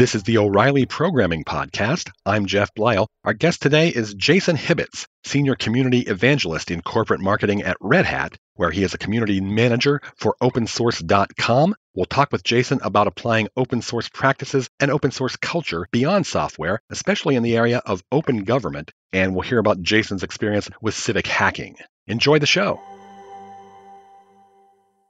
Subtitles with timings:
[0.00, 2.10] This is the O'Reilly Programming Podcast.
[2.24, 3.06] I'm Jeff Bleiel.
[3.22, 8.34] Our guest today is Jason Hibbets, Senior Community Evangelist in Corporate Marketing at Red Hat,
[8.54, 11.74] where he is a community manager for opensource.com.
[11.94, 16.80] We'll talk with Jason about applying open source practices and open source culture beyond software,
[16.88, 18.92] especially in the area of open government.
[19.12, 21.76] And we'll hear about Jason's experience with civic hacking.
[22.06, 22.80] Enjoy the show.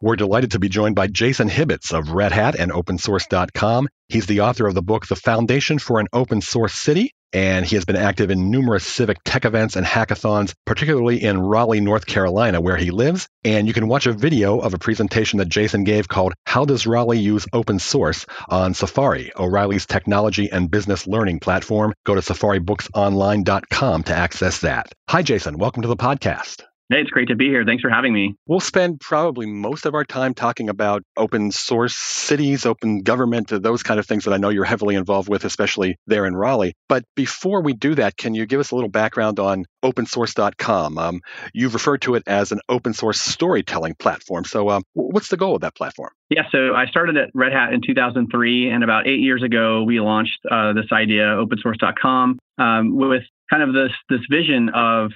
[0.03, 3.87] We're delighted to be joined by Jason Hibbets of Red Hat and opensource.com.
[4.09, 7.77] He's the author of the book, The Foundation for an Open Source City, and he
[7.77, 12.63] has been active in numerous civic tech events and hackathons, particularly in Raleigh, North Carolina,
[12.63, 13.29] where he lives.
[13.45, 16.87] And you can watch a video of a presentation that Jason gave called How Does
[16.87, 21.93] Raleigh Use Open Source on Safari, O'Reilly's technology and business learning platform.
[22.07, 24.95] Go to safaribooksonline.com to access that.
[25.11, 25.59] Hi, Jason.
[25.59, 26.63] Welcome to the podcast.
[26.91, 27.65] Hey, it's great to be here.
[27.65, 28.35] Thanks for having me.
[28.49, 33.85] We'll spend probably most of our time talking about open source cities, open government, those
[33.85, 36.75] kind of things that I know you're heavily involved with, especially there in Raleigh.
[36.89, 40.99] But before we do that, can you give us a little background on opensource.com?
[40.99, 41.21] Um,
[41.55, 44.45] you've referred to it as an open source storytelling platform.
[44.45, 46.11] So, um, what's the goal of that platform?
[46.29, 50.01] Yeah, so I started at Red Hat in 2003, and about eight years ago, we
[50.01, 55.13] launched uh, this idea, opensource.com, um, with kind of this this vision of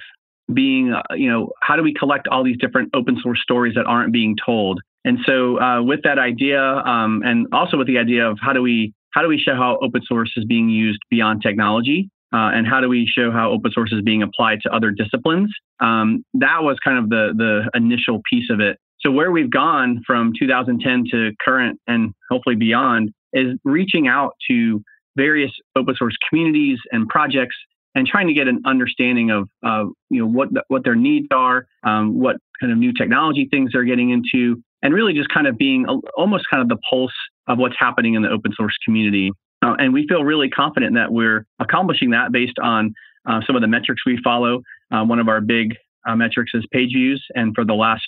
[0.53, 3.85] being, uh, you know, how do we collect all these different open source stories that
[3.85, 4.79] aren't being told?
[5.03, 8.61] And so, uh, with that idea, um, and also with the idea of how do
[8.61, 12.67] we how do we show how open source is being used beyond technology, uh, and
[12.67, 15.53] how do we show how open source is being applied to other disciplines?
[15.79, 18.77] Um, that was kind of the the initial piece of it.
[18.99, 24.81] So where we've gone from 2010 to current and hopefully beyond is reaching out to
[25.15, 27.55] various open source communities and projects
[27.95, 31.27] and trying to get an understanding of uh, you know what the, what their needs
[31.31, 35.47] are, um, what kind of new technology things they're getting into, and really just kind
[35.47, 37.13] of being a, almost kind of the pulse
[37.47, 39.31] of what's happening in the open source community.
[39.61, 42.93] Uh, and we feel really confident that we're accomplishing that based on
[43.25, 44.61] uh, some of the metrics we follow.
[44.91, 45.75] Uh, one of our big
[46.07, 48.07] uh, metrics is page views, and for the last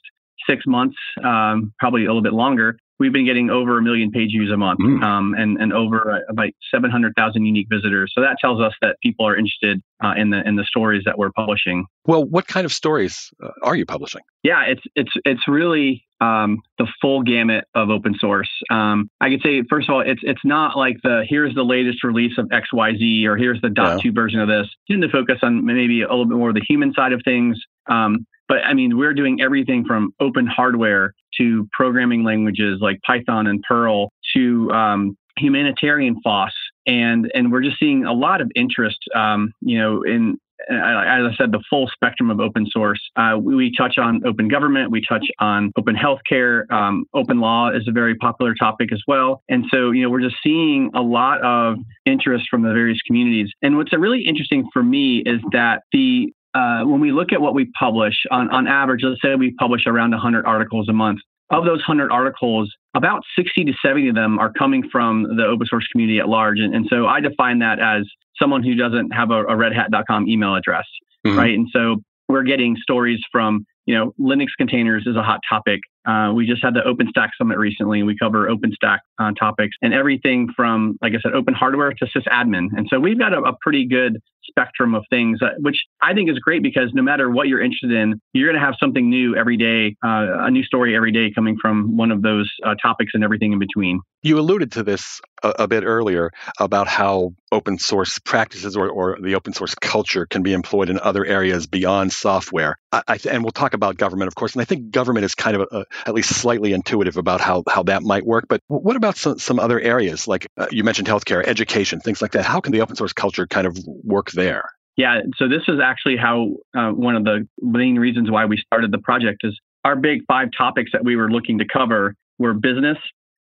[0.50, 4.32] six months, um, probably a little bit longer, we've been getting over a million page
[4.32, 5.04] views a month mm.
[5.04, 8.12] um, and, and over uh, about 700,000 unique visitors.
[8.16, 11.18] So that tells us that people are interested uh, in the in the stories that
[11.18, 11.86] we're publishing.
[12.06, 14.22] Well, what kind of stories uh, are you publishing?
[14.44, 18.50] Yeah, it's it's it's really um, the full gamut of open source.
[18.70, 22.04] Um, I could say first of all, it's it's not like the here's the latest
[22.04, 24.04] release of X Y Z or here's the dot yeah.
[24.04, 24.68] two version of this.
[24.90, 27.58] tend to focus on maybe a little bit more of the human side of things.
[27.90, 33.48] Um, but I mean, we're doing everything from open hardware to programming languages like Python
[33.48, 36.54] and Perl to um, humanitarian FOSS.
[36.86, 40.38] And, and we're just seeing a lot of interest, um, you know, in,
[40.70, 43.00] as I said, the full spectrum of open source.
[43.16, 46.70] Uh, we, we, touch on open government, we touch on open healthcare.
[46.72, 49.44] Um, open law is a very popular topic as well.
[49.50, 53.52] And so, you know, we're just seeing a lot of interest from the various communities.
[53.62, 57.54] And what's really interesting for me is that the uh, when we look at what
[57.54, 61.20] we publish on, on average, let's say we publish around 100 articles a month.
[61.50, 65.66] Of those 100 articles, about 60 to 70 of them are coming from the open
[65.68, 66.60] source community at large.
[66.60, 68.06] And, and so I define that as
[68.38, 70.86] someone who doesn't have a, a redhat.com email address,
[71.26, 71.38] mm-hmm.
[71.38, 71.54] right?
[71.54, 71.98] And so
[72.28, 75.80] we're getting stories from you know, Linux containers is a hot topic.
[76.08, 79.94] Uh, we just had the OpenStack Summit recently, and we cover OpenStack uh, topics and
[79.94, 82.70] everything from, like I said, open hardware to sysadmin.
[82.78, 86.30] And so we've got a, a pretty good spectrum of things, uh, which I think
[86.30, 89.36] is great because no matter what you're interested in, you're going to have something new
[89.36, 93.12] every day, uh, a new story every day coming from one of those uh, topics
[93.14, 94.00] and everything in between.
[94.24, 99.18] You alluded to this a, a bit earlier about how open source practices or, or,
[99.22, 102.78] the open source culture can be employed in other areas beyond software.
[102.92, 104.54] I, I, and we'll talk about government, of course.
[104.54, 107.84] And I think government is kind of a, at least slightly intuitive about how, how
[107.84, 108.46] that might work.
[108.48, 110.28] But what about some, some other areas?
[110.28, 112.46] Like uh, you mentioned healthcare, education, things like that.
[112.46, 114.70] How can the open source culture kind of work there?
[114.98, 118.92] Yeah, so this is actually how uh, one of the main reasons why we started
[118.92, 122.98] the project is our big five topics that we were looking to cover were business,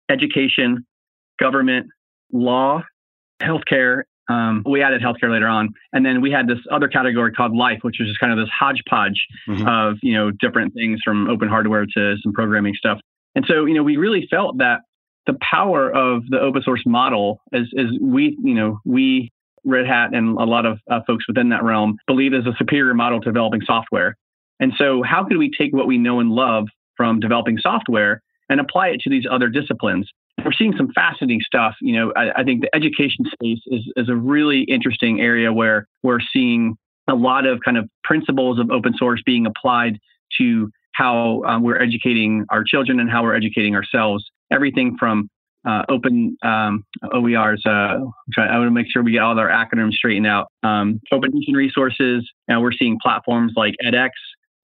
[0.10, 0.86] education,
[1.40, 1.88] government,
[2.32, 2.84] law,
[3.42, 4.04] healthcare.
[4.28, 7.80] Um, we added healthcare later on, and then we had this other category called life,
[7.84, 9.68] which was just kind of this hodgepodge mm-hmm.
[9.68, 13.00] of you know different things from open hardware to some programming stuff.
[13.36, 14.80] And so you know we really felt that
[15.28, 19.32] the power of the open source model is, is we you know we
[19.66, 22.94] Red Hat and a lot of uh, folks within that realm believe is a superior
[22.94, 24.16] model to developing software.
[24.60, 28.60] And so, how could we take what we know and love from developing software and
[28.60, 30.10] apply it to these other disciplines?
[30.46, 31.76] We're seeing some fascinating stuff.
[31.82, 35.88] You know, I, I think the education space is, is a really interesting area where
[36.04, 36.78] we're seeing
[37.08, 40.00] a lot of kind of principles of open source being applied
[40.40, 44.24] to how um, we're educating our children and how we're educating ourselves.
[44.52, 45.30] Everything from
[45.68, 47.66] uh, open um, OERs.
[47.66, 48.06] Uh,
[48.38, 50.48] I want to make sure we get all our acronyms straightened out.
[50.64, 54.12] Um, open teaching resources, and we're seeing platforms like edX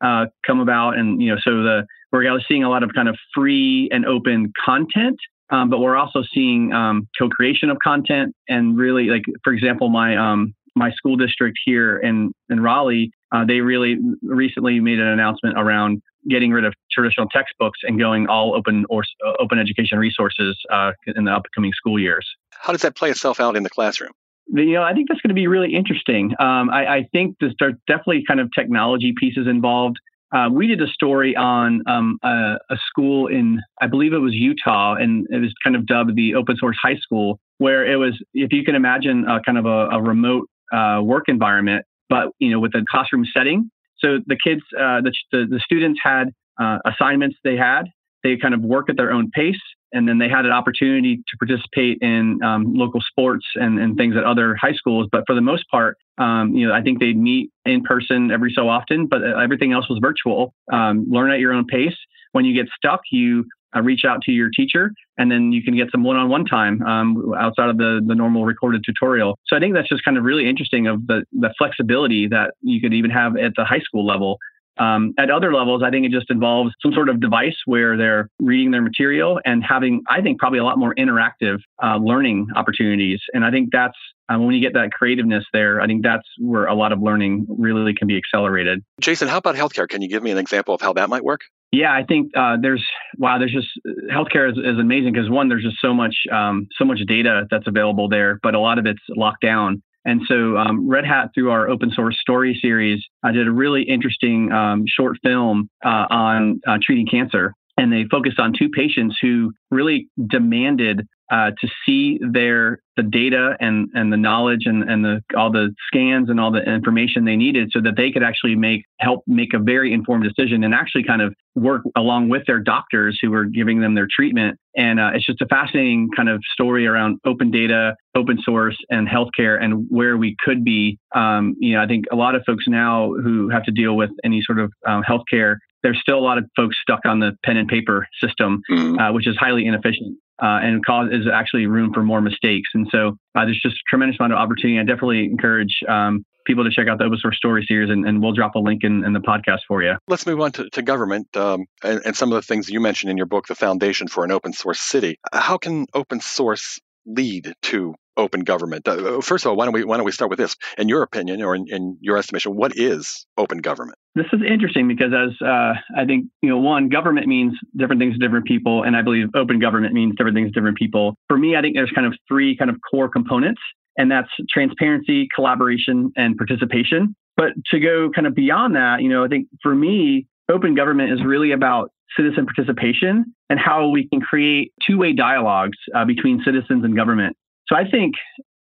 [0.01, 3.17] uh, come about, and you know, so the we're seeing a lot of kind of
[3.33, 5.17] free and open content.
[5.51, 10.15] Um, but we're also seeing um, co-creation of content, and really, like for example, my
[10.15, 15.57] um, my school district here in in Raleigh, uh, they really recently made an announcement
[15.57, 20.57] around getting rid of traditional textbooks and going all open or uh, open education resources
[20.71, 22.27] uh, in the upcoming school years.
[22.51, 24.11] How does that play itself out in the classroom?
[24.47, 26.33] You know, I think that's going to be really interesting.
[26.39, 27.55] Um, I, I, think there's
[27.87, 29.97] definitely kind of technology pieces involved.
[30.33, 34.33] Uh, we did a story on um, a, a, school in, I believe it was
[34.33, 38.17] Utah, and it was kind of dubbed the open source high school, where it was,
[38.33, 42.49] if you can imagine, uh, kind of a, a remote uh, work environment, but you
[42.49, 43.69] know, with a classroom setting.
[43.97, 46.29] So the kids, uh, the, the, the students had
[46.59, 47.83] uh, assignments they had.
[48.23, 49.59] They kind of work at their own pace,
[49.91, 54.15] and then they had an opportunity to participate in um, local sports and, and things
[54.15, 55.07] at other high schools.
[55.11, 58.51] But for the most part, um, you know, I think they'd meet in person every
[58.55, 60.53] so often, but uh, everything else was virtual.
[60.71, 61.97] Um, learn at your own pace.
[62.33, 63.45] When you get stuck, you
[63.75, 67.33] uh, reach out to your teacher, and then you can get some one-on-one time um,
[67.37, 69.39] outside of the, the normal recorded tutorial.
[69.47, 72.79] So I think that's just kind of really interesting of the the flexibility that you
[72.81, 74.37] could even have at the high school level.
[74.77, 78.29] Um, at other levels, I think it just involves some sort of device where they're
[78.39, 83.19] reading their material and having, I think, probably a lot more interactive uh, learning opportunities.
[83.33, 83.97] And I think that's
[84.31, 87.45] uh, when you get that creativeness there, I think that's where a lot of learning
[87.49, 88.83] really can be accelerated.
[88.99, 89.87] Jason, how about healthcare?
[89.87, 91.41] Can you give me an example of how that might work?
[91.71, 92.85] Yeah, I think uh, there's
[93.17, 93.37] wow.
[93.39, 93.69] There's just
[94.11, 97.65] healthcare is, is amazing because one, there's just so much um, so much data that's
[97.65, 99.81] available there, but a lot of it's locked down.
[100.05, 103.83] And so um, Red Hat, through our open source story series, I did a really
[103.83, 107.53] interesting um, short film uh, on uh, treating cancer.
[107.77, 113.55] And they focused on two patients who really demanded uh, to see their the data
[113.61, 117.37] and and the knowledge and and the all the scans and all the information they
[117.37, 121.03] needed so that they could actually make help make a very informed decision and actually
[121.03, 124.57] kind of work along with their doctors who were giving them their treatment.
[124.75, 129.07] And uh, it's just a fascinating kind of story around open data open source and
[129.07, 130.99] healthcare and where we could be.
[131.15, 134.09] Um, you know i think a lot of folks now who have to deal with
[134.23, 137.57] any sort of uh, healthcare there's still a lot of folks stuck on the pen
[137.57, 138.99] and paper system, mm-hmm.
[138.99, 142.69] uh, which is highly inefficient uh, and cause is actually room for more mistakes.
[142.73, 144.79] And so uh, there's just a tremendous amount of opportunity.
[144.79, 148.21] I definitely encourage um, people to check out the open source story series, and, and
[148.21, 149.95] we'll drop a link in, in, the podcast for you.
[150.07, 153.11] Let's move on to, to government um, and, and some of the things you mentioned
[153.11, 155.19] in your book, The Foundation for an Open Source City.
[155.31, 158.87] How can open source lead to open government?
[158.87, 160.55] Uh, first of all, why don't we why don't we start with this?
[160.77, 163.97] In your opinion, or in, in your estimation, what is open government?
[164.15, 168.13] This is interesting because, as uh, I think you know, one government means different things
[168.13, 171.15] to different people, and I believe open government means different things to different people.
[171.27, 173.61] For me, I think there's kind of three kind of core components,
[173.97, 177.15] and that's transparency, collaboration, and participation.
[177.37, 181.13] But to go kind of beyond that, you know, I think for me, open government
[181.13, 186.83] is really about citizen participation and how we can create two-way dialogues uh, between citizens
[186.83, 187.35] and government.
[187.71, 188.15] So I think,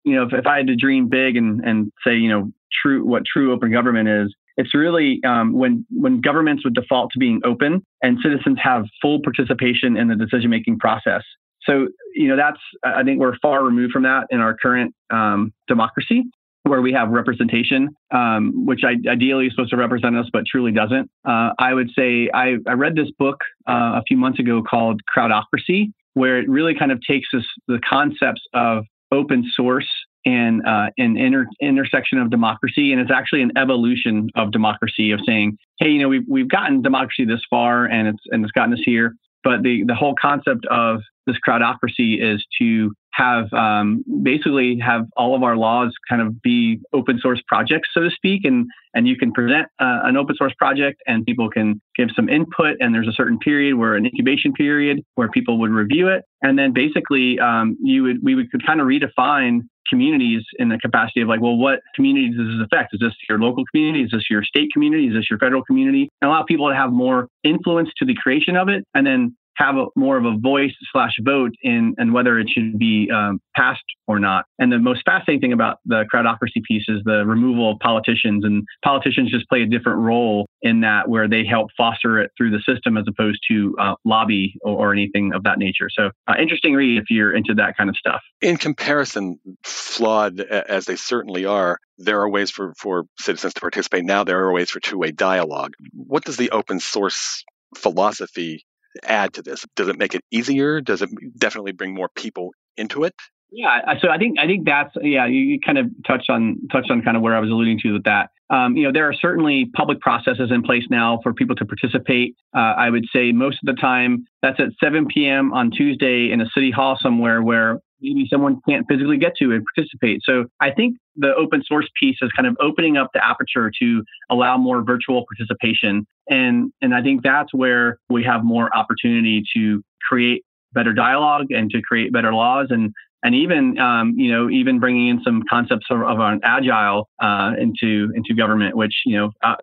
[0.03, 3.05] you know, if, if I had to dream big and, and say, you know, true
[3.05, 7.41] what true open government is, it's really um, when when governments would default to being
[7.43, 11.23] open and citizens have full participation in the decision making process.
[11.63, 15.53] So you know that's I think we're far removed from that in our current um,
[15.67, 16.23] democracy,
[16.63, 20.71] where we have representation, um, which I, ideally is supposed to represent us, but truly
[20.71, 21.09] doesn't.
[21.27, 25.01] Uh, I would say I, I read this book uh, a few months ago called
[25.15, 29.87] Crowdocracy, where it really kind of takes us the concepts of open source
[30.25, 35.19] and uh, an inter- intersection of democracy, and it's actually an evolution of democracy of
[35.25, 38.73] saying, hey, you know, we've we've gotten democracy this far, and it's and it's gotten
[38.73, 44.77] us here, but the the whole concept of this crowdocracy is to have um, basically
[44.79, 48.67] have all of our laws kind of be open source projects, so to speak, and
[48.93, 52.77] and you can present uh, an open source project and people can give some input,
[52.79, 56.59] and there's a certain period where an incubation period where people would review it, and
[56.59, 61.21] then basically um, you would we would could kind of redefine communities in the capacity
[61.21, 62.93] of like, well, what communities does this affect?
[62.93, 64.03] Is this your local community?
[64.03, 65.07] Is this your state community?
[65.07, 66.09] Is this your federal community?
[66.21, 69.75] And allow people to have more influence to the creation of it, and then have
[69.75, 73.83] a, more of a voice slash vote in and whether it should be um, passed
[74.07, 74.45] or not.
[74.59, 78.63] And the most fascinating thing about the crowdocracy piece is the removal of politicians, and
[78.83, 82.61] politicians just play a different role in that, where they help foster it through the
[82.67, 85.89] system as opposed to uh, lobby or, or, anything of that nature.
[85.89, 88.21] So, uh, interesting read if you're into that kind of stuff.
[88.41, 94.05] In comparison, flawed as they certainly are, there are ways for, for citizens to participate
[94.05, 94.23] now.
[94.23, 95.73] There are ways for two way dialogue.
[95.93, 97.43] What does the open source
[97.75, 98.64] philosophy
[99.03, 99.65] add to this?
[99.75, 100.81] Does it make it easier?
[100.81, 103.13] Does it definitely bring more people into it?
[103.51, 105.27] Yeah, so I think I think that's yeah.
[105.27, 108.03] You, kind of touched on touched on kind of where I was alluding to with
[108.03, 108.31] that.
[108.49, 112.35] Um, you know, there are certainly public processes in place now for people to participate.
[112.55, 115.53] Uh, I would say most of the time that's at 7 p.m.
[115.53, 119.63] on Tuesday in a city hall somewhere where maybe someone can't physically get to and
[119.75, 120.21] participate.
[120.23, 124.03] So I think the open source piece is kind of opening up the aperture to
[124.29, 126.05] allow more virtual participation.
[126.29, 131.69] And, and I think that's where we have more opportunity to create better dialogue and
[131.71, 135.87] to create better laws and and even um, you know even bringing in some concepts
[135.89, 139.55] of, of an agile uh, into into government, which you know uh,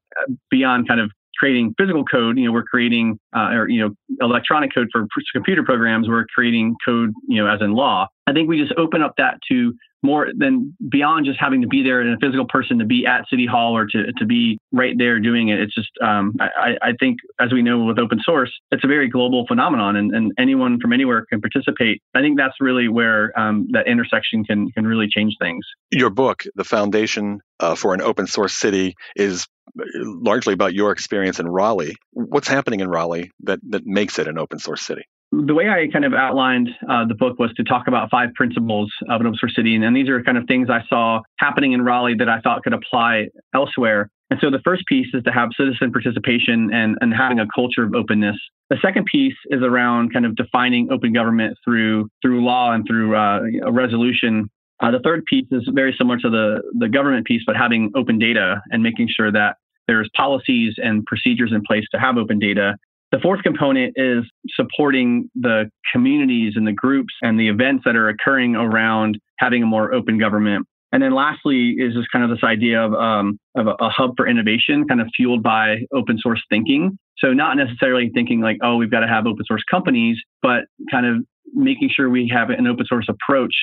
[0.50, 1.12] beyond kind of
[1.42, 5.64] creating physical code, you know, we're creating uh, or you know electronic code for computer
[5.64, 6.08] programs.
[6.08, 8.06] We're creating code, you know, as in law.
[8.28, 11.82] I think we just open up that to more than beyond just having to be
[11.82, 14.94] there in a physical person to be at City Hall or to, to be right
[14.98, 15.60] there doing it.
[15.60, 19.08] It's just, um, I, I think, as we know with open source, it's a very
[19.08, 22.02] global phenomenon and, and anyone from anywhere can participate.
[22.14, 25.64] I think that's really where um, that intersection can, can really change things.
[25.92, 31.38] Your book, The Foundation uh, for an Open Source City, is largely about your experience
[31.38, 31.94] in Raleigh.
[32.12, 35.04] What's happening in Raleigh that, that makes it an open source city?
[35.32, 38.92] the way I kind of outlined uh, the book was to talk about five principles
[39.08, 39.74] of an open source city.
[39.74, 42.62] And, and these are kind of things I saw happening in Raleigh that I thought
[42.62, 44.10] could apply elsewhere.
[44.30, 47.82] And so the first piece is to have citizen participation and, and having a culture
[47.82, 48.36] of openness.
[48.68, 53.16] The second piece is around kind of defining open government through through law and through
[53.16, 54.50] uh, a resolution.
[54.82, 58.18] Uh, the third piece is very similar to the, the government piece, but having open
[58.18, 62.76] data and making sure that there's policies and procedures in place to have open data.
[63.12, 64.24] The fourth component is
[64.54, 69.66] supporting the communities and the groups and the events that are occurring around having a
[69.66, 70.66] more open government.
[70.92, 74.12] And then lastly is just kind of this idea of, um, of a, a, hub
[74.16, 76.98] for innovation, kind of fueled by open source thinking.
[77.18, 81.06] So not necessarily thinking like, oh, we've got to have open source companies, but kind
[81.06, 83.54] of making sure we have an open source approach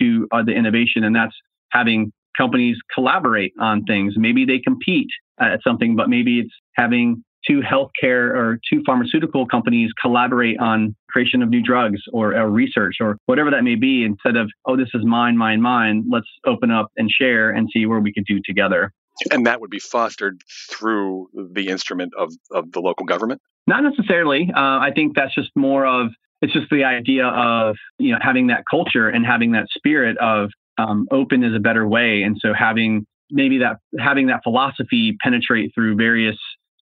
[0.00, 1.04] to uh, the innovation.
[1.04, 1.34] And that's
[1.70, 4.14] having companies collaborate on things.
[4.16, 5.08] Maybe they compete
[5.40, 11.42] at something, but maybe it's having two healthcare or two pharmaceutical companies collaborate on creation
[11.42, 14.88] of new drugs or, or, research or whatever that may be instead of oh this
[14.94, 18.40] is mine mine mine let's open up and share and see where we could do
[18.44, 18.92] together
[19.30, 24.50] and that would be fostered through the instrument of, of the local government not necessarily
[24.54, 26.08] uh, i think that's just more of
[26.40, 30.50] it's just the idea of you know having that culture and having that spirit of
[30.78, 35.72] um, open is a better way and so having maybe that having that philosophy penetrate
[35.74, 36.36] through various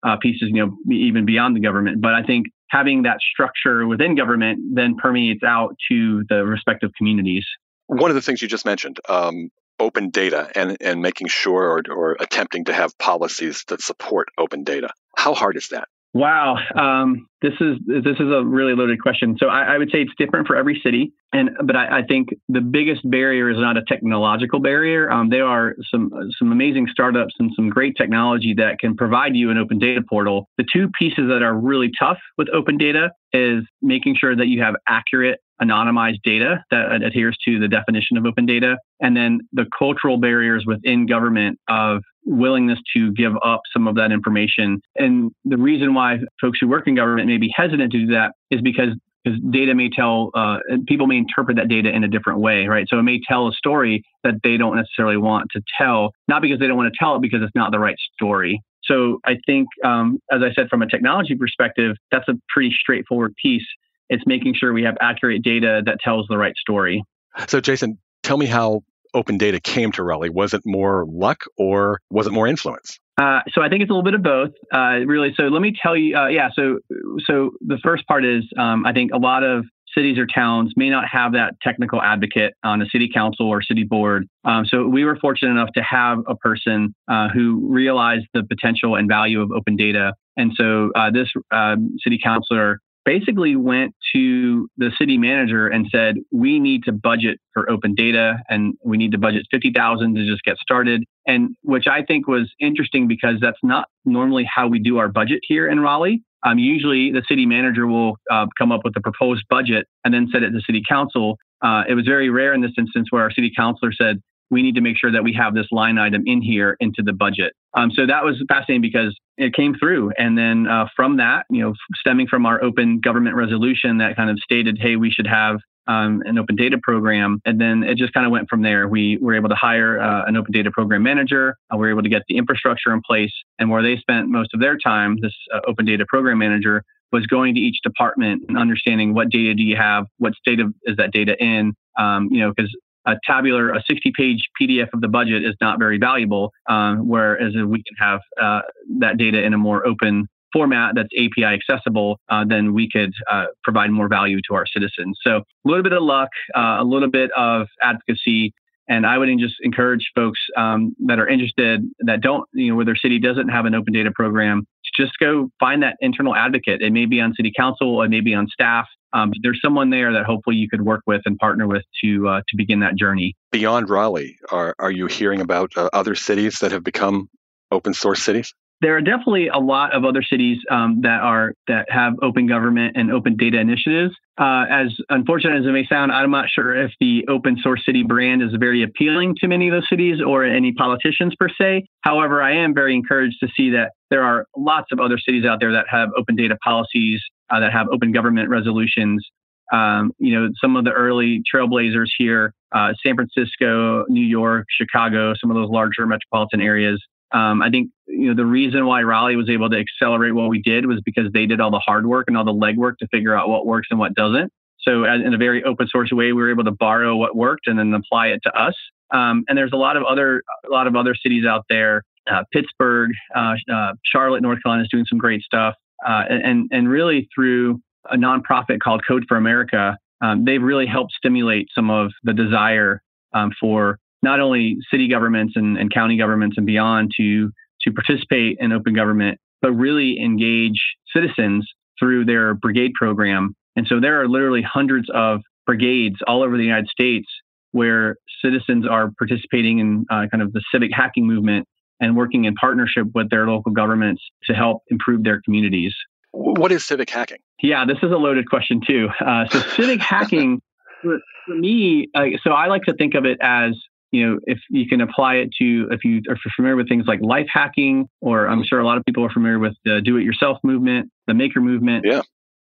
[0.07, 2.01] uh, pieces, you know, even beyond the government.
[2.01, 7.45] But I think having that structure within government then permeates out to the respective communities.
[7.87, 11.83] One of the things you just mentioned, um, open data and, and making sure or,
[11.91, 14.89] or attempting to have policies that support open data.
[15.17, 15.89] How hard is that?
[16.17, 19.37] Wow, um, this is this is a really loaded question.
[19.39, 22.31] So I, I, would say it's different for every city, and but I, I think
[22.49, 25.13] the biggest barrier is not a technological barrier.
[25.13, 29.51] Um, there are some some amazing startups and some great technology that can provide you
[29.51, 30.49] an open data portal.
[30.57, 34.63] The two pieces that are really tough with open data is making sure that you
[34.63, 39.67] have accurate anonymized data that adheres to the definition of open data, and then the
[39.77, 44.81] cultural barriers within government of willingness to give up some of that information.
[44.97, 48.33] And the reason why folks who work in government may be hesitant to do that
[48.51, 48.91] is because
[49.25, 52.87] because data may tell uh, people may interpret that data in a different way right?
[52.89, 56.61] So it may tell a story that they don't necessarily want to tell not because
[56.61, 58.63] they don't want to tell it because it's not the right story.
[58.85, 63.35] So i think um, as i said from a technology perspective that's a pretty straightforward
[63.43, 63.67] piece
[64.09, 67.03] it's making sure we have accurate data that tells the right story
[67.47, 68.83] so jason tell me how
[69.17, 70.31] open data came to Raleigh?
[70.31, 73.01] Was it more luck or was it more influence?
[73.19, 75.33] Uh, so I think it's a little bit of both, uh, really.
[75.37, 76.51] So let me tell you, uh, yeah.
[76.55, 76.81] So
[77.25, 79.65] so the first part is um, I think a lot of
[79.97, 83.85] cities or towns may not have that technical advocate on a city council or city
[83.85, 84.29] board.
[84.45, 88.97] Um, so we were fortunate enough to have a person uh, who realized the potential
[88.97, 90.13] and value of open data.
[90.37, 96.17] And so uh, this um, city councilor basically went to the city manager and said,
[96.31, 100.27] "We need to budget for open data, and we need to budget fifty thousand to
[100.27, 104.79] just get started." And which I think was interesting because that's not normally how we
[104.79, 106.23] do our budget here in Raleigh.
[106.43, 110.29] Um, usually, the city manager will uh, come up with a proposed budget and then
[110.31, 111.39] send it to city council.
[111.63, 114.21] Uh, it was very rare in this instance where our city councilor said,
[114.51, 117.13] we need to make sure that we have this line item in here into the
[117.13, 117.53] budget.
[117.77, 120.13] Um, so that was fascinating because it came through.
[120.19, 124.31] And then uh, from that, you know, stemming from our open government resolution that kind
[124.31, 127.41] of stated, hey, we should have um, an open data program.
[127.45, 128.89] And then it just kind of went from there.
[128.89, 131.57] We were able to hire uh, an open data program manager.
[131.73, 133.33] Uh, we were able to get the infrastructure in place.
[133.59, 137.27] And where they spent most of their time, this uh, open data program manager was
[137.27, 140.97] going to each department and understanding what data do you have, what state of is
[140.97, 142.75] that data in, um, you know, because
[143.07, 147.53] a tabular, a 60 page PDF of the budget is not very valuable, um, whereas
[147.55, 148.63] if we can have uh,
[148.99, 153.47] that data in a more open format that's API accessible, uh, then we could uh,
[153.63, 155.19] provide more value to our citizens.
[155.23, 158.55] So a little bit of luck, uh, a little bit of advocacy,
[158.89, 162.85] and I would just encourage folks um, that are interested that don't, you know, where
[162.85, 166.81] their city doesn't have an open data program, to just go find that internal advocate.
[166.81, 168.87] It may be on city council, it may be on staff.
[169.17, 172.41] Um, there's someone there that hopefully you could work with and partner with to uh,
[172.49, 173.35] to begin that journey.
[173.51, 177.29] Beyond Raleigh, are are you hearing about uh, other cities that have become
[177.71, 178.53] open source cities?
[178.81, 182.97] there are definitely a lot of other cities um, that are that have open government
[182.97, 184.15] and open data initiatives.
[184.39, 188.03] Uh, as unfortunate as it may sound, I'm not sure if the open source city
[188.03, 191.87] brand is very appealing to many of those cities or any politicians per se.
[192.03, 195.59] However, I am very encouraged to see that there are lots of other cities out
[195.59, 199.27] there that have open data policies, uh, that have open government resolutions.
[199.73, 205.35] Um, you know, some of the early trailblazers here, uh, San Francisco, New York, Chicago,
[205.41, 209.37] some of those larger metropolitan areas um, I think you know the reason why Raleigh
[209.37, 212.27] was able to accelerate what we did was because they did all the hard work
[212.29, 214.53] and all the legwork to figure out what works and what doesn't.
[214.81, 217.67] So, as, in a very open source way, we were able to borrow what worked
[217.67, 218.75] and then apply it to us.
[219.13, 222.03] Um, and there's a lot of other a lot of other cities out there.
[222.31, 225.75] Uh, Pittsburgh, uh, uh, Charlotte, North Carolina is doing some great stuff.
[226.07, 231.13] Uh, and and really through a nonprofit called Code for America, um, they've really helped
[231.13, 233.03] stimulate some of the desire
[233.35, 237.51] um, for not only city governments and, and county governments and beyond to
[237.83, 240.81] to participate in open government, but really engage
[241.15, 243.55] citizens through their brigade program.
[243.77, 247.27] And so there are literally hundreds of brigades all over the United States
[247.73, 251.67] where citizens are participating in uh, kind of the civic hacking movement
[252.01, 255.95] and working in partnership with their local governments to help improve their communities.
[256.33, 257.39] What is civic hacking?
[257.63, 259.09] Yeah, this is a loaded question too.
[259.21, 260.61] Uh, so civic hacking,
[261.03, 263.75] for, for me, uh, so I like to think of it as
[264.13, 267.21] you know, if you can apply it to, if you are familiar with things like
[267.21, 270.23] life hacking, or I'm sure a lot of people are familiar with the do it
[270.23, 272.05] yourself movement, the maker movement.
[272.07, 272.23] Yeah.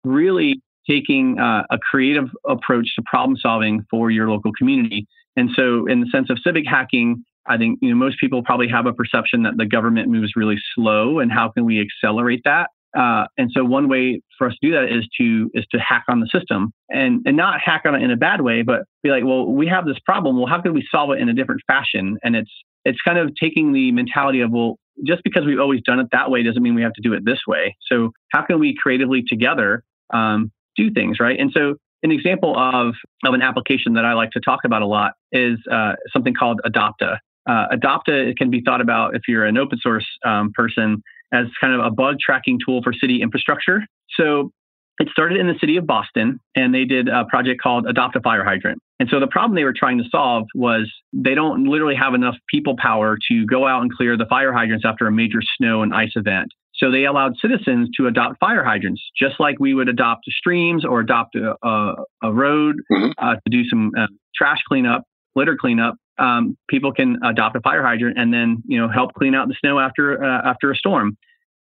[0.05, 5.07] Really taking uh, a creative approach to problem solving for your local community.
[5.37, 8.69] And so, in the sense of civic hacking, I think you know most people probably
[8.69, 12.71] have a perception that the government moves really slow, and how can we accelerate that?
[12.97, 16.05] Uh, and so one way for us to do that is to is to hack
[16.09, 19.11] on the system and and not hack on it in a bad way, but be
[19.11, 20.39] like, well, we have this problem.
[20.39, 22.19] Well, how can we solve it in a different fashion?
[22.23, 22.51] And it's
[22.85, 26.31] it's kind of taking the mentality of well, just because we've always done it that
[26.31, 27.77] way doesn't mean we have to do it this way.
[27.91, 29.83] So how can we creatively together
[30.13, 31.39] um, do things right?
[31.39, 34.87] And so an example of of an application that I like to talk about a
[34.87, 37.19] lot is uh, something called Adopta.
[37.49, 41.75] Uh, Adopta can be thought about if you're an open source um, person as kind
[41.75, 43.81] of a bug tracking tool for city infrastructure.
[44.17, 44.53] So
[44.99, 48.21] it started in the city of Boston, and they did a project called Adopt a
[48.21, 48.83] Fire Hydrant.
[48.99, 52.35] And so the problem they were trying to solve was they don't literally have enough
[52.53, 55.95] people power to go out and clear the fire hydrants after a major snow and
[55.95, 56.49] ice event.
[56.75, 61.01] So they allowed citizens to adopt fire hydrants, just like we would adopt streams or
[61.01, 63.11] adopt a, a, a road mm-hmm.
[63.19, 65.03] uh, to do some uh, trash cleanup,
[65.35, 69.35] litter cleanup um, people can adopt a fire hydrant and then you know help clean
[69.35, 71.17] out the snow after uh, after a storm.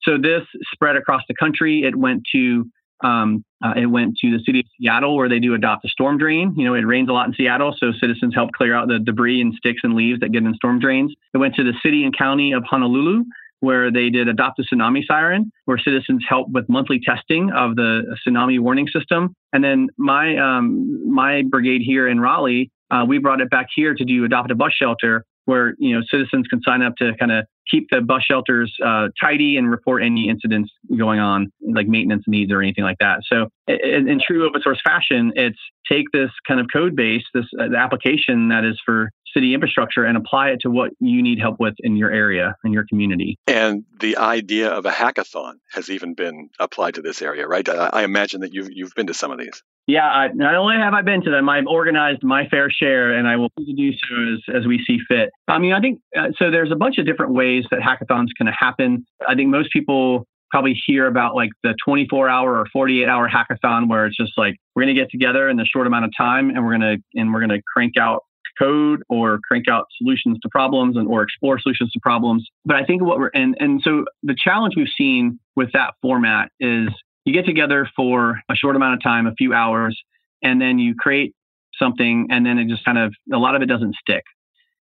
[0.04, 1.84] So this spread across the country.
[1.84, 2.66] It went to
[3.04, 6.18] um, uh, it went to the city of Seattle where they do adopt a storm
[6.18, 6.54] drain.
[6.58, 9.42] You know, it rains a lot in Seattle, so citizens help clear out the debris
[9.42, 11.13] and sticks and leaves that get in storm drains.
[11.34, 13.24] It went to the city and county of Honolulu
[13.63, 18.04] where they did adopt a tsunami siren, where citizens help with monthly testing of the
[18.28, 19.34] tsunami warning system.
[19.54, 23.93] And then my um, my brigade here in Raleigh uh, we brought it back here
[23.95, 27.32] to do adopt a bus shelter where you know citizens can sign up to kind
[27.32, 32.23] of keep the bus shelters uh, tidy and report any incidents going on like maintenance
[32.28, 36.30] needs or anything like that so in, in true open source fashion it's take this
[36.47, 40.60] kind of code base this uh, application that is for city infrastructure and apply it
[40.62, 44.69] to what you need help with in your area in your community and the idea
[44.69, 48.54] of a hackathon has even been applied to this area right i, I imagine that
[48.54, 51.30] you've, you've been to some of these yeah, I, not only have I been to
[51.30, 54.98] them, I've organized my fair share, and I will do so as, as we see
[55.10, 55.30] fit.
[55.50, 56.52] I mean, I think uh, so.
[56.52, 59.06] There's a bunch of different ways that hackathons can happen.
[59.28, 63.89] I think most people probably hear about like the 24 hour or 48 hour hackathon,
[63.89, 66.50] where it's just like we're going to get together in a short amount of time,
[66.50, 68.24] and we're going to and we're going to crank out
[68.58, 72.48] code or crank out solutions to problems and or explore solutions to problems.
[72.66, 76.50] But I think what we're and and so the challenge we've seen with that format
[76.60, 76.89] is
[77.26, 80.00] you get together for a short amount of time, a few hours,
[80.42, 81.34] and then you create
[81.78, 84.24] something, and then it just kind of a lot of it doesn't stick.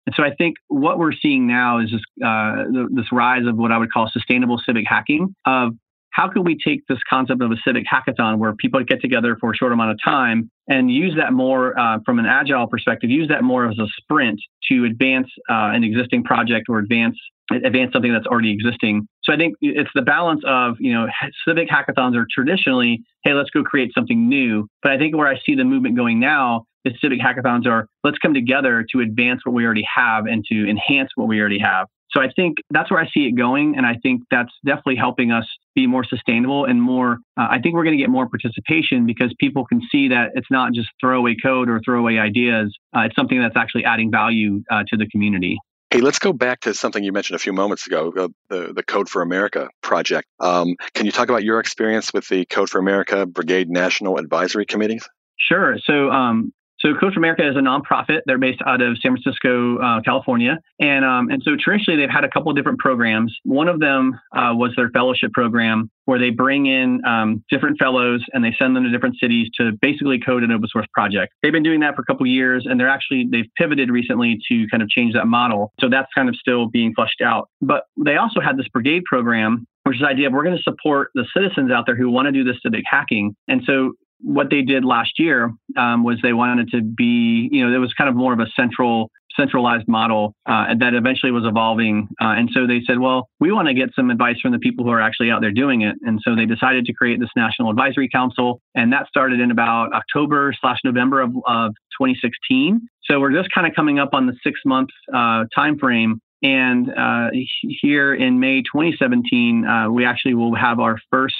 [0.06, 3.72] And so I think what we're seeing now is this uh, this rise of what
[3.72, 5.74] I would call sustainable civic hacking of
[6.10, 9.52] how can we take this concept of a civic hackathon where people get together for
[9.52, 13.28] a short amount of time and use that more uh, from an agile perspective, use
[13.28, 17.16] that more as a sprint to advance uh, an existing project or advance
[17.64, 19.08] advance something that's already existing.
[19.24, 21.08] So I think it's the balance of, you know,
[21.46, 24.68] civic hackathons are traditionally, hey, let's go create something new.
[24.84, 28.18] But I think where I see the movement going now is civic hackathons are let's
[28.18, 31.88] come together to advance what we already have and to enhance what we already have.
[32.12, 33.76] So I think that's where I see it going.
[33.76, 37.18] And I think that's definitely helping us be more sustainable and more.
[37.38, 40.50] Uh, I think we're going to get more participation because people can see that it's
[40.50, 42.76] not just throwaway code or throwaway ideas.
[42.94, 45.56] Uh, it's something that's actually adding value uh, to the community.
[45.90, 48.82] Hey, let's go back to something you mentioned a few moments ago, uh, the, the
[48.84, 50.28] Code for America project.
[50.38, 54.66] Um, can you talk about your experience with the Code for America Brigade National Advisory
[54.66, 55.08] Committees?
[55.36, 55.78] Sure.
[55.84, 58.20] So um, so for America is a nonprofit.
[58.24, 62.24] They're based out of San Francisco, uh, California, and um, and so traditionally they've had
[62.24, 63.36] a couple of different programs.
[63.44, 68.24] One of them uh, was their fellowship program, where they bring in um, different fellows
[68.32, 71.34] and they send them to different cities to basically code an open source project.
[71.42, 74.38] They've been doing that for a couple of years, and they're actually they've pivoted recently
[74.48, 75.72] to kind of change that model.
[75.80, 77.50] So that's kind of still being fleshed out.
[77.60, 80.62] But they also had this brigade program which is the idea of we're going to
[80.62, 83.34] support the citizens out there who want to do this civic hacking.
[83.48, 87.74] And so what they did last year um, was they wanted to be, you know,
[87.74, 92.08] it was kind of more of a central centralized model uh, that eventually was evolving.
[92.20, 94.84] Uh, and so they said, well, we want to get some advice from the people
[94.84, 95.96] who are actually out there doing it.
[96.02, 98.60] And so they decided to create this National Advisory Council.
[98.74, 102.80] And that started in about October slash November of, of 2016.
[103.04, 106.20] So we're just kind of coming up on the six month uh, time frame.
[106.42, 107.28] And uh,
[107.62, 111.34] here in May 2017, uh, we actually will have our first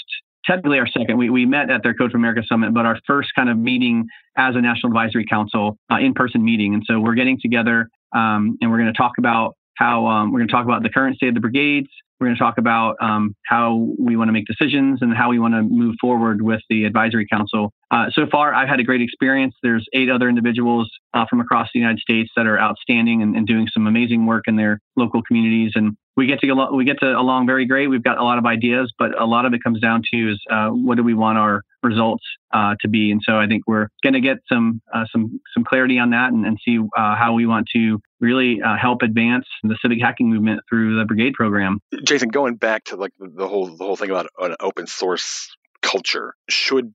[0.51, 1.17] technically our second.
[1.17, 4.07] We, we met at their Code for America Summit, but our first kind of meeting
[4.37, 6.75] as a National Advisory Council uh, in person meeting.
[6.75, 10.41] And so we're getting together um, and we're going to talk about how um, we're
[10.41, 11.89] going to talk about the current state of the brigades.
[12.19, 15.39] We're going to talk about um, how we want to make decisions and how we
[15.39, 17.73] want to move forward with the advisory council.
[17.91, 19.55] Uh, so far, I've had a great experience.
[19.63, 23.47] There's eight other individuals uh, from across the United States that are outstanding and, and,
[23.47, 25.73] doing some amazing work in their local communities.
[25.75, 27.89] And we get to get, we get to along very great.
[27.89, 30.41] We've got a lot of ideas, but a lot of it comes down to is
[30.49, 32.23] uh, what do we want our results
[32.53, 33.11] uh, to be?
[33.11, 36.33] And so I think we're going to get some uh, some some clarity on that
[36.33, 40.97] and, and see how we want to really help advance the civic hacking movement through
[40.97, 41.81] the brigade program.
[42.05, 45.49] Jason, going back to like the whole the whole thing about an open source
[45.83, 46.93] culture, should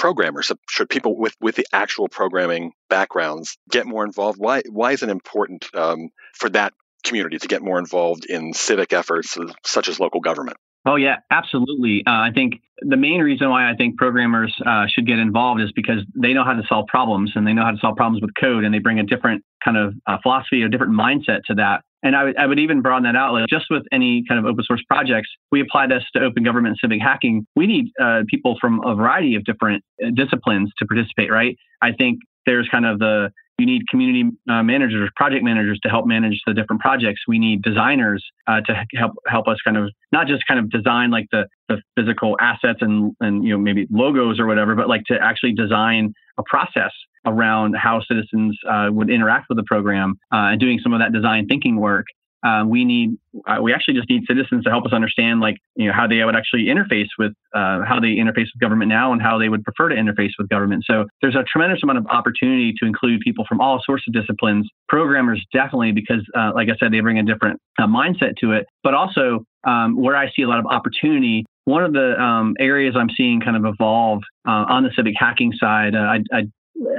[0.00, 5.02] programmers should people with with the actual programming backgrounds get more involved why why is
[5.02, 6.72] it important um, for that
[7.04, 10.56] community to get more involved in civic efforts such as local government?
[10.86, 12.02] Oh yeah, absolutely.
[12.06, 15.70] Uh, I think the main reason why I think programmers uh, should get involved is
[15.72, 18.30] because they know how to solve problems and they know how to solve problems with
[18.40, 21.84] code, and they bring a different kind of uh, philosophy or different mindset to that.
[22.02, 23.32] And I would, I would even broaden that out.
[23.32, 26.78] Like just with any kind of open source projects, we apply this to open government
[26.82, 27.46] and civic hacking.
[27.56, 31.56] We need uh, people from a variety of different uh, disciplines to participate, right?
[31.82, 36.06] I think there's kind of the you need community uh, managers, project managers to help
[36.06, 37.20] manage the different projects.
[37.28, 41.10] We need designers uh, to help help us kind of not just kind of design
[41.10, 45.04] like the, the physical assets and and you know maybe logos or whatever, but like
[45.08, 46.92] to actually design a process
[47.26, 51.12] around how citizens uh, would interact with the program uh, and doing some of that
[51.12, 52.06] design thinking work
[52.42, 55.86] uh, we need uh, we actually just need citizens to help us understand like you
[55.86, 59.20] know how they would actually interface with uh, how they interface with government now and
[59.20, 60.84] how they would prefer to interface with government.
[60.86, 64.68] So there's a tremendous amount of opportunity to include people from all sorts of disciplines.
[64.88, 68.66] Programmers definitely because uh, like i said they bring a different uh, mindset to it.
[68.82, 72.94] But also um, where i see a lot of opportunity one of the um, areas
[72.96, 76.44] i'm seeing kind of evolve uh, on the civic hacking side I, I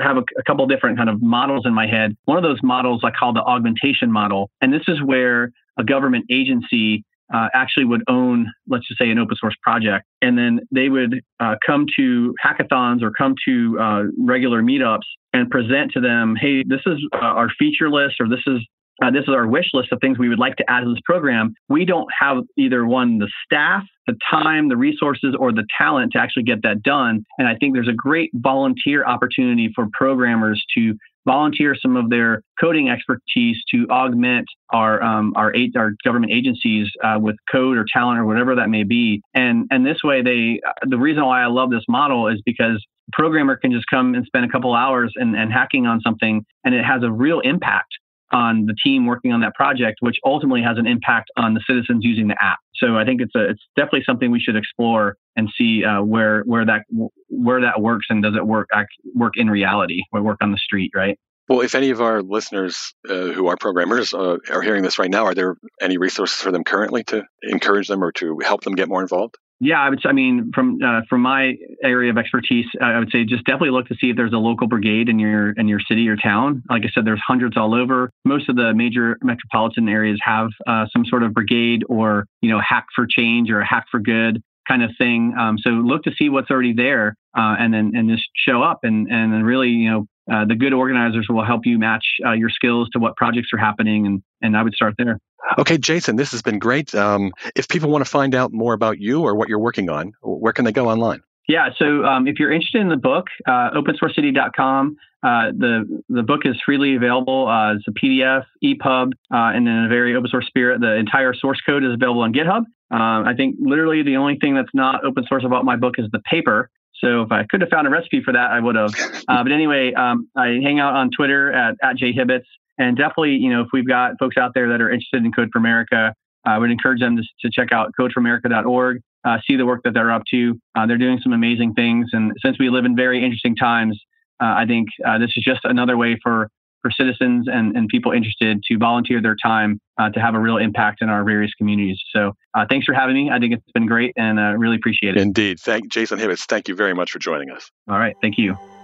[0.01, 2.15] have a, a couple different kind of models in my head.
[2.25, 4.49] One of those models I call the augmentation model.
[4.61, 9.17] And this is where a government agency uh, actually would own, let's just say, an
[9.17, 10.05] open source project.
[10.21, 15.49] And then they would uh, come to hackathons or come to uh, regular meetups and
[15.49, 18.59] present to them, hey, this is uh, our feature list or this is
[19.01, 21.01] uh, this is our wish list of things we would like to add to this
[21.05, 21.53] program.
[21.69, 26.19] We don't have either one, the staff, the time, the resources, or the talent to
[26.19, 27.23] actually get that done.
[27.37, 30.93] And I think there's a great volunteer opportunity for programmers to
[31.25, 36.87] volunteer some of their coding expertise to augment our um, our, eight, our government agencies
[37.03, 39.21] uh, with code or talent or whatever that may be.
[39.33, 42.83] And and this way, they the reason why I love this model is because
[43.13, 46.73] programmer can just come and spend a couple hours and, and hacking on something and
[46.73, 47.89] it has a real impact
[48.31, 52.03] on the team working on that project, which ultimately has an impact on the citizens
[52.03, 52.59] using the app.
[52.75, 56.43] So I think it's a, it's definitely something we should explore and see uh, where
[56.43, 56.81] where that
[57.27, 60.57] where that works and does it work act, work in reality, or work on the
[60.57, 61.17] street, right?
[61.47, 65.09] Well, if any of our listeners uh, who are programmers uh, are hearing this right
[65.09, 68.73] now, are there any resources for them currently to encourage them or to help them
[68.73, 69.37] get more involved?
[69.63, 69.99] Yeah, I would.
[70.07, 73.87] I mean, from uh, from my area of expertise, I would say just definitely look
[73.89, 76.63] to see if there's a local brigade in your in your city or town.
[76.67, 78.09] Like I said, there's hundreds all over.
[78.25, 82.59] Most of the major metropolitan areas have uh, some sort of brigade or you know
[82.59, 85.35] hack for change or hack for good kind of thing.
[85.39, 88.79] Um, so look to see what's already there, uh, and then and just show up
[88.81, 92.49] and and really you know uh, the good organizers will help you match uh, your
[92.49, 95.19] skills to what projects are happening, and and I would start there.
[95.57, 96.93] Okay, Jason, this has been great.
[96.95, 100.13] Um, if people want to find out more about you or what you're working on,
[100.21, 101.21] where can they go online?
[101.47, 104.97] Yeah, so um, if you're interested in the book, uh, opensourcecity.com.
[105.23, 107.47] Uh, the the book is freely available.
[107.47, 110.81] Uh, it's a PDF, EPUB, uh, and in a very open source spirit.
[110.81, 112.61] The entire source code is available on GitHub.
[112.91, 116.05] Uh, I think literally the only thing that's not open source about my book is
[116.11, 116.69] the paper.
[116.95, 118.93] So if I could have found a recipe for that, I would have.
[119.27, 122.43] Uh, but anyway, um, I hang out on Twitter at, at jhibbets.
[122.77, 125.49] And definitely, you know, if we've got folks out there that are interested in Code
[125.51, 126.13] for America,
[126.45, 130.11] I would encourage them to, to check out codeforamerica.org, uh, see the work that they're
[130.11, 130.59] up to.
[130.75, 132.09] Uh, they're doing some amazing things.
[132.13, 133.99] And since we live in very interesting times,
[134.41, 136.49] uh, I think uh, this is just another way for
[136.81, 140.57] for citizens and, and people interested to volunteer their time uh, to have a real
[140.57, 141.99] impact in our various communities.
[142.11, 143.29] So uh, thanks for having me.
[143.31, 145.21] I think it's been great and uh, really appreciate it.
[145.21, 145.59] Indeed.
[145.59, 146.45] Thank Jason Hibbets.
[146.47, 147.69] Thank you very much for joining us.
[147.87, 148.15] All right.
[148.21, 148.80] Thank you.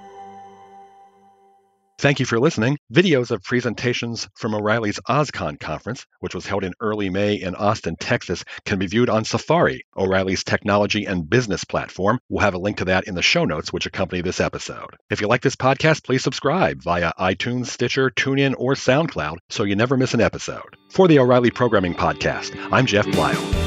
[2.00, 2.78] Thank you for listening.
[2.94, 7.96] Videos of presentations from O'Reilly's OSCON conference, which was held in early May in Austin,
[8.00, 12.20] Texas, can be viewed on Safari, O'Reilly's technology and business platform.
[12.30, 14.96] We'll have a link to that in the show notes which accompany this episode.
[15.10, 19.76] If you like this podcast, please subscribe via iTunes, Stitcher, TuneIn, or SoundCloud so you
[19.76, 20.78] never miss an episode.
[20.92, 23.67] For the O'Reilly Programming Podcast, I'm Jeff Bleiel.